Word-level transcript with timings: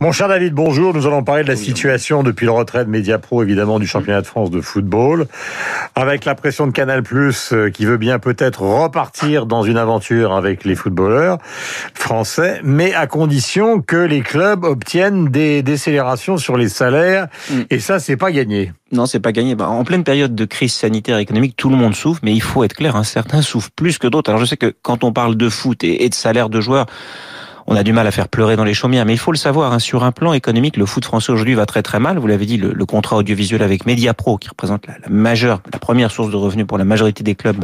Mon 0.00 0.12
cher 0.12 0.28
David, 0.28 0.54
bonjour. 0.54 0.94
Nous 0.94 1.08
allons 1.08 1.24
parler 1.24 1.42
de 1.42 1.48
la 1.48 1.56
situation 1.56 2.22
depuis 2.22 2.46
le 2.46 2.52
retrait 2.52 2.84
de 2.84 2.88
Mediapro, 2.90 3.42
évidemment, 3.42 3.80
du 3.80 3.86
championnat 3.88 4.20
de 4.20 4.26
France 4.28 4.48
de 4.48 4.60
football, 4.60 5.26
avec 5.96 6.24
la 6.24 6.36
pression 6.36 6.68
de 6.68 6.70
Canal+, 6.70 7.02
euh, 7.52 7.70
qui 7.70 7.84
veut 7.84 7.96
bien 7.96 8.20
peut-être 8.20 8.62
repartir 8.62 9.46
dans 9.46 9.64
une 9.64 9.76
aventure 9.76 10.34
avec 10.34 10.64
les 10.64 10.76
footballeurs 10.76 11.38
français, 11.94 12.60
mais 12.62 12.94
à 12.94 13.08
condition 13.08 13.80
que 13.80 13.96
les 13.96 14.20
clubs 14.20 14.62
obtiennent 14.62 15.30
des 15.30 15.62
décélérations 15.64 16.36
sur 16.36 16.56
les 16.56 16.68
salaires. 16.68 17.26
Mm. 17.50 17.62
Et 17.70 17.80
ça, 17.80 17.98
c'est 17.98 18.16
pas 18.16 18.30
gagné. 18.30 18.72
Non, 18.92 19.06
c'est 19.06 19.18
pas 19.18 19.32
gagné. 19.32 19.56
Bah, 19.56 19.68
en 19.68 19.82
pleine 19.82 20.04
période 20.04 20.32
de 20.32 20.44
crise 20.44 20.74
sanitaire 20.74 21.18
et 21.18 21.22
économique, 21.22 21.56
tout 21.56 21.70
le 21.70 21.76
monde 21.76 21.96
souffre, 21.96 22.20
mais 22.22 22.34
il 22.34 22.42
faut 22.42 22.62
être 22.62 22.74
clair, 22.74 22.94
hein, 22.94 23.02
certains 23.02 23.42
souffrent 23.42 23.72
plus 23.74 23.98
que 23.98 24.06
d'autres. 24.06 24.30
Alors 24.30 24.40
je 24.40 24.46
sais 24.46 24.56
que 24.56 24.72
quand 24.82 25.02
on 25.02 25.12
parle 25.12 25.34
de 25.34 25.48
foot 25.48 25.82
et, 25.82 26.04
et 26.04 26.08
de 26.08 26.14
salaire 26.14 26.50
de 26.50 26.60
joueurs, 26.60 26.86
on 27.70 27.76
a 27.76 27.82
du 27.82 27.92
mal 27.92 28.06
à 28.06 28.10
faire 28.10 28.28
pleurer 28.28 28.56
dans 28.56 28.64
les 28.64 28.72
chaumières, 28.72 29.04
mais 29.04 29.12
il 29.12 29.18
faut 29.18 29.30
le 29.30 29.36
savoir, 29.36 29.74
hein, 29.74 29.78
sur 29.78 30.02
un 30.02 30.10
plan 30.10 30.32
économique, 30.32 30.78
le 30.78 30.86
foot 30.86 31.04
français 31.04 31.32
aujourd'hui 31.32 31.54
va 31.54 31.66
très 31.66 31.82
très 31.82 32.00
mal. 32.00 32.18
Vous 32.18 32.26
l'avez 32.26 32.46
dit, 32.46 32.56
le, 32.56 32.86
contrat 32.86 33.18
audiovisuel 33.18 33.62
avec 33.62 33.84
Mediapro, 33.84 34.38
qui 34.38 34.48
représente 34.48 34.86
la, 34.86 34.94
la, 35.02 35.08
majeure, 35.10 35.60
la 35.70 35.78
première 35.78 36.10
source 36.10 36.30
de 36.30 36.36
revenus 36.36 36.66
pour 36.66 36.78
la 36.78 36.86
majorité 36.86 37.22
des 37.22 37.34
clubs, 37.34 37.62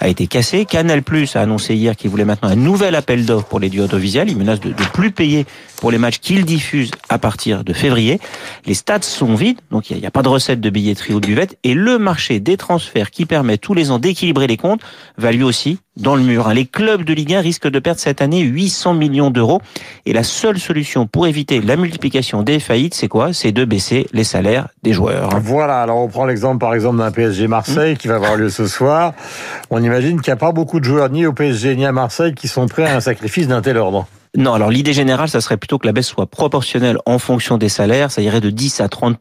a 0.00 0.08
été 0.08 0.26
cassé. 0.26 0.64
Canal 0.64 1.02
Plus 1.02 1.36
a 1.36 1.42
annoncé 1.42 1.74
hier 1.74 1.96
qu'il 1.96 2.08
voulait 2.08 2.24
maintenant 2.24 2.48
un 2.48 2.56
nouvel 2.56 2.94
appel 2.94 3.26
d'offres 3.26 3.46
pour 3.46 3.60
les 3.60 3.68
duos 3.68 3.84
audiovisuels. 3.84 4.30
Il 4.30 4.38
menace 4.38 4.58
de, 4.58 4.70
de 4.70 4.84
plus 4.94 5.10
payer 5.10 5.44
pour 5.76 5.90
les 5.90 5.98
matchs 5.98 6.18
qu'il 6.18 6.46
diffuse 6.46 6.90
à 7.10 7.18
partir 7.18 7.62
de 7.62 7.74
février. 7.74 8.20
Les 8.64 8.72
stades 8.72 9.04
sont 9.04 9.34
vides, 9.34 9.58
donc 9.70 9.90
il 9.90 9.98
n'y 9.98 10.04
a, 10.04 10.08
a, 10.08 10.10
pas 10.10 10.22
de 10.22 10.28
recette 10.28 10.62
de 10.62 10.70
billetterie 10.70 11.12
ou 11.12 11.20
de 11.20 11.26
buvette, 11.26 11.58
et 11.62 11.74
le 11.74 11.98
marché 11.98 12.40
des 12.40 12.56
transferts 12.56 13.10
qui 13.10 13.26
permet 13.26 13.58
tous 13.58 13.74
les 13.74 13.90
ans 13.90 13.98
d'équilibrer 13.98 14.46
les 14.46 14.56
comptes 14.56 14.80
va 15.18 15.30
lui 15.30 15.42
aussi 15.42 15.78
dans 15.96 16.16
le 16.16 16.22
mur. 16.22 16.48
Les 16.52 16.66
clubs 16.66 17.04
de 17.04 17.12
Ligue 17.12 17.34
1 17.34 17.40
risquent 17.40 17.68
de 17.68 17.78
perdre 17.78 18.00
cette 18.00 18.22
année 18.22 18.40
800 18.40 18.94
millions 18.94 19.30
d'euros. 19.30 19.60
Et 20.06 20.12
la 20.12 20.22
seule 20.22 20.58
solution 20.58 21.06
pour 21.06 21.26
éviter 21.26 21.60
la 21.60 21.76
multiplication 21.76 22.42
des 22.42 22.60
faillites, 22.60 22.94
c'est 22.94 23.08
quoi? 23.08 23.32
C'est 23.32 23.52
de 23.52 23.64
baisser 23.64 24.06
les 24.12 24.24
salaires 24.24 24.68
des 24.82 24.92
joueurs. 24.92 25.30
Voilà, 25.40 25.82
alors 25.82 25.98
on 25.98 26.08
prend 26.08 26.24
l'exemple 26.24 26.58
par 26.58 26.74
exemple 26.74 26.98
d'un 26.98 27.10
PSG 27.10 27.46
Marseille 27.46 27.96
qui 27.96 28.08
va 28.08 28.16
avoir 28.16 28.36
lieu 28.36 28.48
ce 28.48 28.66
soir. 28.66 29.12
On 29.70 29.82
imagine 29.82 30.20
qu'il 30.20 30.30
n'y 30.30 30.36
a 30.36 30.40
pas 30.40 30.52
beaucoup 30.52 30.80
de 30.80 30.84
joueurs 30.84 31.10
ni 31.10 31.26
au 31.26 31.32
PSG 31.32 31.76
ni 31.76 31.84
à 31.84 31.92
Marseille 31.92 32.34
qui 32.34 32.48
sont 32.48 32.66
prêts 32.66 32.86
à 32.86 32.96
un 32.96 33.00
sacrifice 33.00 33.48
d'un 33.48 33.60
tel 33.60 33.76
ordre. 33.76 34.06
Non, 34.34 34.54
alors 34.54 34.70
l'idée 34.70 34.94
générale, 34.94 35.28
ça 35.28 35.42
serait 35.42 35.58
plutôt 35.58 35.78
que 35.78 35.86
la 35.86 35.92
baisse 35.92 36.06
soit 36.06 36.26
proportionnelle 36.26 36.96
en 37.04 37.18
fonction 37.18 37.58
des 37.58 37.68
salaires. 37.68 38.10
Ça 38.10 38.22
irait 38.22 38.40
de 38.40 38.48
10 38.48 38.80
à 38.80 38.88
30 38.88 39.18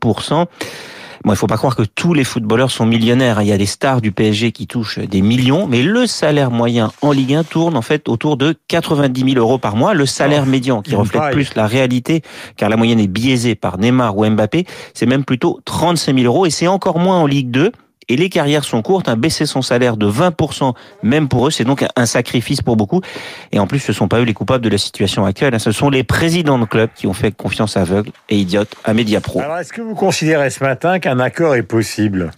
Bon, 1.24 1.34
il 1.34 1.36
faut 1.36 1.48
pas 1.48 1.58
croire 1.58 1.76
que 1.76 1.84
tous 1.84 2.14
les 2.16 2.24
footballeurs 2.24 2.72
sont 2.72 2.86
millionnaires. 2.86 3.42
Il 3.42 3.48
y 3.48 3.52
a 3.52 3.58
des 3.58 3.68
stars 3.68 4.02
du 4.02 4.12
PSG 4.12 4.52
qui 4.52 4.66
touchent 4.66 4.98
des 4.98 5.22
millions, 5.22 5.68
mais 5.68 5.84
le 5.84 6.08
salaire 6.08 6.50
moyen 6.50 6.92
en 7.02 7.12
Ligue 7.12 7.36
1 7.36 7.44
tourne 7.44 7.78
en 7.78 7.84
fait 7.84 8.10
autour 8.10 8.38
de 8.38 8.56
90 8.68 9.34
000 9.34 9.36
euros 9.38 9.60
par 9.60 9.76
mois. 9.76 9.94
Le 9.94 10.08
salaire 10.08 10.44
oh, 10.48 10.50
médian, 10.50 10.82
qui 10.82 10.96
reflète 10.96 11.32
plus 11.32 11.54
la 11.56 11.68
réalité, 11.68 12.24
car 12.58 12.70
la 12.70 12.78
moyenne 12.78 13.00
est 13.00 13.08
biaisée 13.08 13.54
par 13.54 13.78
Neymar 13.78 14.18
ou 14.18 14.28
Mbappé, 14.28 14.66
c'est 14.96 15.06
même 15.06 15.24
plutôt 15.24 15.60
35 15.66 16.18
000 16.18 16.26
euros, 16.26 16.46
et 16.48 16.50
c'est 16.50 16.68
encore 16.68 16.98
moins 16.98 17.20
en 17.20 17.28
Ligue 17.28 17.52
2 17.52 17.72
et 18.10 18.16
les 18.16 18.30
carrières 18.30 18.64
sont 18.64 18.82
courtes. 18.82 19.10
Un 19.10 19.16
baisser 19.16 19.46
son 19.46 19.62
salaire 19.62 19.98
de 19.98 20.10
20%, 20.10 20.74
même 21.04 21.28
pour 21.28 21.48
eux, 21.48 21.52
c'est 21.52 21.64
donc 21.64 21.86
un 21.96 22.06
sacrifice 22.06 22.62
pour 22.62 22.76
beaucoup. 22.76 23.02
Et 23.52 23.60
en 23.60 23.68
plus, 23.68 23.80
ce 23.80 23.92
ne 23.92 23.96
sont 23.96 24.08
pas 24.08 24.20
eux 24.20 24.24
les 24.24 24.34
coupables 24.34 24.64
de 24.64 24.70
la 24.70 24.78
situation 24.78 25.26
actuelle. 25.26 25.56
Hein. 25.56 25.60
Ce 25.60 25.72
sont 25.72 25.90
les 25.90 26.04
présidents 26.04 26.60
de 26.60 26.66
clubs 26.66 26.90
qui 26.96 27.08
ont 27.08 27.14
fait 27.14 27.32
confiance 27.32 27.78
aveugle 27.78 28.12
et 28.30 28.38
idiote 28.38 28.70
à 28.84 28.94
Mediapro. 28.94 29.40
Alors, 29.40 29.58
est-ce 29.58 29.74
que 29.74 29.82
vous 29.82 29.96
considérez 29.96 30.50
ce 30.50 30.64
matin 30.64 31.00
qu'un 31.00 31.20
accord 31.20 31.56
est 31.56 31.64
possible? 31.64 32.32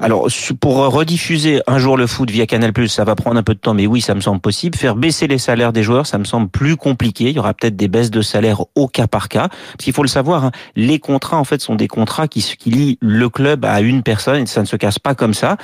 Alors, 0.00 0.28
pour 0.60 0.76
rediffuser 0.76 1.62
un 1.66 1.78
jour 1.78 1.96
le 1.96 2.06
foot 2.06 2.30
via 2.30 2.46
Canal+, 2.46 2.72
ça 2.88 3.04
va 3.04 3.14
prendre 3.14 3.38
un 3.38 3.42
peu 3.42 3.54
de 3.54 3.60
temps, 3.60 3.74
mais 3.74 3.86
oui, 3.86 4.00
ça 4.00 4.14
me 4.14 4.20
semble 4.20 4.40
possible. 4.40 4.76
Faire 4.76 4.96
baisser 4.96 5.26
les 5.26 5.38
salaires 5.38 5.72
des 5.72 5.82
joueurs, 5.82 6.06
ça 6.06 6.18
me 6.18 6.24
semble 6.24 6.48
plus 6.48 6.76
compliqué. 6.76 7.24
Il 7.24 7.36
y 7.36 7.38
aura 7.38 7.54
peut-être 7.54 7.76
des 7.76 7.88
baisses 7.88 8.10
de 8.10 8.22
salaire 8.22 8.62
au 8.74 8.88
cas 8.88 9.06
par 9.06 9.28
cas. 9.28 9.48
Parce 9.48 9.84
qu'il 9.84 9.92
faut 9.92 10.02
le 10.02 10.08
savoir, 10.08 10.44
hein, 10.44 10.50
les 10.76 10.98
contrats, 10.98 11.38
en 11.38 11.44
fait, 11.44 11.60
sont 11.60 11.74
des 11.74 11.88
contrats 11.88 12.28
qui, 12.28 12.42
qui 12.58 12.70
lient 12.70 12.98
le 13.00 13.28
club 13.28 13.64
à 13.64 13.80
une 13.80 14.02
personne 14.02 14.42
et 14.42 14.46
ça 14.46 14.60
ne 14.60 14.66
se 14.66 14.76
casse 14.76 14.98
pas 15.04 15.14
comme 15.14 15.34
ça. 15.34 15.58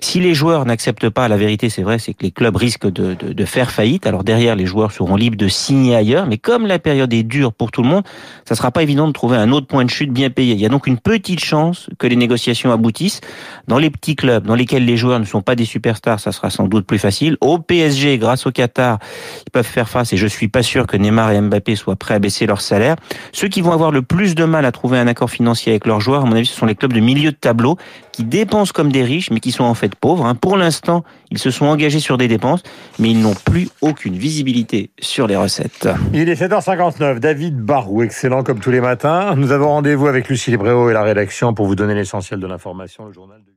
Si 0.00 0.20
les 0.20 0.32
joueurs 0.34 0.64
n'acceptent 0.64 1.10
pas, 1.10 1.28
la 1.28 1.36
vérité 1.36 1.68
c'est 1.68 1.82
vrai, 1.82 1.98
c'est 1.98 2.14
que 2.14 2.22
les 2.22 2.30
clubs 2.30 2.56
risquent 2.56 2.90
de, 2.90 3.14
de, 3.14 3.32
de, 3.32 3.44
faire 3.44 3.70
faillite. 3.72 4.06
Alors 4.06 4.22
derrière, 4.24 4.54
les 4.54 4.66
joueurs 4.66 4.92
seront 4.92 5.16
libres 5.16 5.36
de 5.36 5.48
signer 5.48 5.96
ailleurs, 5.96 6.26
mais 6.26 6.38
comme 6.38 6.66
la 6.66 6.78
période 6.78 7.12
est 7.12 7.24
dure 7.24 7.52
pour 7.52 7.72
tout 7.72 7.82
le 7.82 7.88
monde, 7.88 8.04
ça 8.48 8.54
sera 8.54 8.70
pas 8.70 8.82
évident 8.82 9.08
de 9.08 9.12
trouver 9.12 9.36
un 9.36 9.50
autre 9.50 9.66
point 9.66 9.84
de 9.84 9.90
chute 9.90 10.12
bien 10.12 10.30
payé. 10.30 10.54
Il 10.54 10.60
y 10.60 10.64
a 10.64 10.68
donc 10.68 10.86
une 10.86 10.98
petite 10.98 11.40
chance 11.40 11.90
que 11.98 12.06
les 12.06 12.14
négociations 12.14 12.72
aboutissent. 12.72 13.20
Dans 13.66 13.78
les 13.78 13.90
petits 13.90 14.14
clubs, 14.14 14.46
dans 14.46 14.54
lesquels 14.54 14.84
les 14.84 14.96
joueurs 14.96 15.18
ne 15.18 15.24
sont 15.24 15.42
pas 15.42 15.56
des 15.56 15.64
superstars, 15.64 16.20
ça 16.20 16.30
sera 16.30 16.50
sans 16.50 16.68
doute 16.68 16.86
plus 16.86 17.00
facile. 17.00 17.36
Au 17.40 17.58
PSG, 17.58 18.18
grâce 18.18 18.46
au 18.46 18.52
Qatar, 18.52 19.00
ils 19.44 19.50
peuvent 19.50 19.66
faire 19.66 19.88
face 19.88 20.12
et 20.12 20.16
je 20.16 20.26
suis 20.28 20.48
pas 20.48 20.62
sûr 20.62 20.86
que 20.86 20.96
Neymar 20.96 21.32
et 21.32 21.40
Mbappé 21.40 21.74
soient 21.74 21.96
prêts 21.96 22.14
à 22.14 22.20
baisser 22.20 22.46
leur 22.46 22.60
salaire. 22.60 22.94
Ceux 23.32 23.48
qui 23.48 23.60
vont 23.60 23.72
avoir 23.72 23.90
le 23.90 24.02
plus 24.02 24.36
de 24.36 24.44
mal 24.44 24.64
à 24.64 24.70
trouver 24.70 24.98
un 24.98 25.08
accord 25.08 25.30
financier 25.30 25.72
avec 25.72 25.86
leurs 25.86 26.00
joueurs, 26.00 26.22
à 26.22 26.26
mon 26.26 26.36
avis, 26.36 26.46
ce 26.46 26.54
sont 26.54 26.66
les 26.66 26.76
clubs 26.76 26.92
de 26.92 27.00
milieu 27.00 27.32
de 27.32 27.36
tableau 27.36 27.76
qui 28.12 28.22
dépensent 28.22 28.72
comme 28.72 28.83
des 28.92 29.02
riches, 29.02 29.30
mais 29.30 29.40
qui 29.40 29.52
sont 29.52 29.64
en 29.64 29.74
fait 29.74 29.94
pauvres. 29.94 30.26
Hein. 30.26 30.34
Pour 30.34 30.56
l'instant, 30.56 31.04
ils 31.30 31.38
se 31.38 31.50
sont 31.50 31.66
engagés 31.66 32.00
sur 32.00 32.18
des 32.18 32.28
dépenses, 32.28 32.62
mais 32.98 33.10
ils 33.10 33.20
n'ont 33.20 33.34
plus 33.34 33.68
aucune 33.80 34.16
visibilité 34.16 34.90
sur 35.00 35.26
les 35.26 35.36
recettes. 35.36 35.88
Il 36.12 36.28
est 36.28 36.40
7h59. 36.40 37.18
David 37.18 37.58
Barou, 37.60 38.02
excellent 38.02 38.42
comme 38.42 38.60
tous 38.60 38.70
les 38.70 38.80
matins. 38.80 39.34
Nous 39.36 39.52
avons 39.52 39.68
rendez-vous 39.68 40.06
avec 40.06 40.28
Lucie 40.28 40.50
Libréo 40.50 40.90
et 40.90 40.92
la 40.92 41.02
rédaction 41.02 41.54
pour 41.54 41.66
vous 41.66 41.76
donner 41.76 41.94
l'essentiel 41.94 42.40
de 42.40 42.46
l'information. 42.46 43.06
Le 43.06 43.12
journal 43.12 43.38
de... 43.38 43.54